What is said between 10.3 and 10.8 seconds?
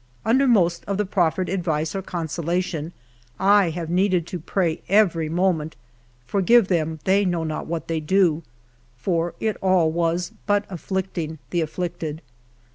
but